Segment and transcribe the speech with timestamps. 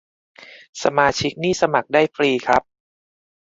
[0.83, 2.63] สมาชิกนี่สมัครได้ฟรีครับ